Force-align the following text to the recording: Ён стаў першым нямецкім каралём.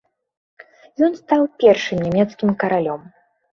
Ён 1.09 1.19
стаў 1.19 1.43
першым 1.65 1.97
нямецкім 2.09 2.49
каралём. 2.67 3.01